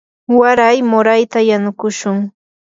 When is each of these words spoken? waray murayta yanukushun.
waray 0.37 0.77
murayta 0.91 1.39
yanukushun. 1.49 2.17